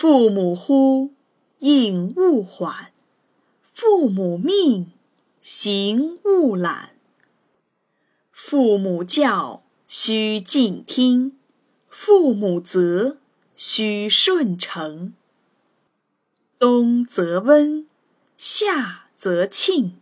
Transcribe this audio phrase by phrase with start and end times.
[0.00, 1.12] 父母呼，
[1.58, 2.92] 应勿缓；
[3.64, 4.92] 父母命，
[5.42, 6.90] 行勿懒。
[8.30, 11.32] 父母教，须敬听；
[11.88, 13.16] 父母责，
[13.56, 15.14] 须顺承。
[16.60, 17.88] 冬则温，
[18.36, 19.98] 夏则庆，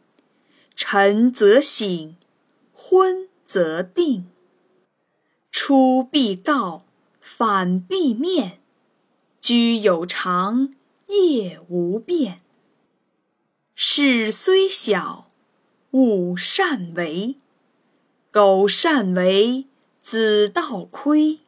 [0.74, 2.14] 晨则省，
[2.74, 4.26] 昏则定。
[5.50, 6.84] 出必告，
[7.18, 8.60] 反必面。
[9.48, 10.74] 居有常，
[11.06, 12.40] 业无变。
[13.76, 15.28] 事虽小，
[15.92, 17.36] 勿擅为。
[18.32, 19.66] 苟擅为，
[20.02, 21.38] 子道亏。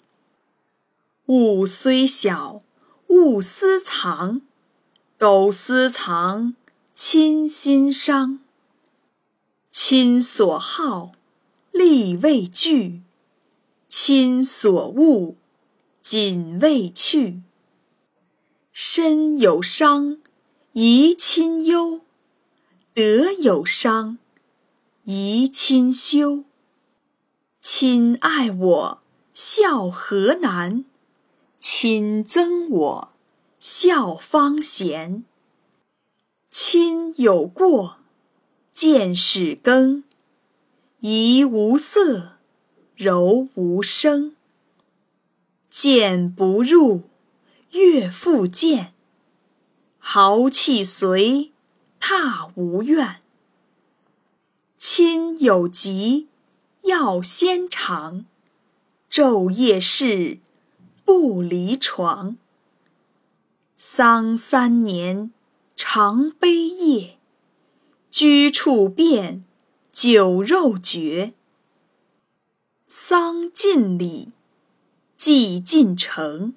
[1.27, 2.63] 物虽小，
[3.09, 4.43] 勿私藏。
[5.19, 6.55] 苟私藏，
[6.95, 8.39] 亲心伤。
[9.73, 11.11] 亲所好，
[11.73, 13.01] 力为具；
[13.89, 15.35] 亲所恶，
[16.01, 17.43] 谨为去。
[18.81, 20.19] 身有伤，
[20.75, 22.03] 贻亲忧；
[22.95, 24.19] 德有伤，
[25.05, 26.45] 贻亲羞。
[27.61, 29.03] 亲爱我，
[29.35, 30.85] 孝何难；
[31.59, 33.13] 亲憎我，
[33.59, 35.25] 孝方贤。
[36.49, 37.97] 亲有过，
[38.73, 40.05] 见使更；
[41.01, 42.35] 怡无色，
[42.95, 44.37] 柔无声。
[45.69, 47.03] 谏不入。
[47.73, 48.95] 悦复见，
[49.99, 51.53] 豪气随，
[52.01, 53.21] 踏无怨。
[54.79, 56.29] 亲有疾，
[56.83, 58.25] 要先尝；
[59.11, 60.39] 昼夜侍，
[61.05, 62.39] 不离床。
[63.77, 65.31] 丧三年，
[65.77, 67.19] 常悲咽；
[68.11, 69.45] 居处变，
[69.93, 71.35] 酒肉绝。
[72.87, 74.33] 丧尽礼，
[75.19, 76.55] 祭尽诚。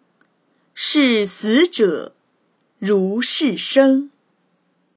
[0.83, 2.15] 视死者
[2.79, 4.09] 如视生。